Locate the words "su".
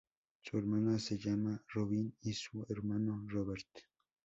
0.41-0.57, 2.33-2.65